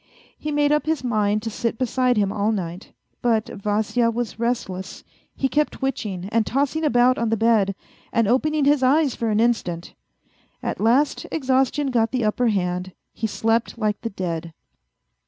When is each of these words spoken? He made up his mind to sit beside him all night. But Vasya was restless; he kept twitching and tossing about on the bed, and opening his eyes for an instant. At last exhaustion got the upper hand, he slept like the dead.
He 0.35 0.51
made 0.51 0.71
up 0.71 0.87
his 0.87 1.03
mind 1.03 1.43
to 1.43 1.51
sit 1.51 1.77
beside 1.77 2.17
him 2.17 2.31
all 2.31 2.51
night. 2.51 2.91
But 3.21 3.49
Vasya 3.49 4.09
was 4.09 4.39
restless; 4.39 5.03
he 5.35 5.47
kept 5.47 5.73
twitching 5.73 6.27
and 6.31 6.43
tossing 6.43 6.83
about 6.83 7.19
on 7.19 7.29
the 7.29 7.37
bed, 7.37 7.75
and 8.11 8.27
opening 8.27 8.65
his 8.65 8.81
eyes 8.81 9.13
for 9.13 9.29
an 9.29 9.39
instant. 9.39 9.93
At 10.63 10.81
last 10.81 11.27
exhaustion 11.31 11.91
got 11.91 12.09
the 12.09 12.25
upper 12.25 12.47
hand, 12.47 12.93
he 13.13 13.27
slept 13.27 13.77
like 13.77 14.01
the 14.01 14.09
dead. 14.09 14.53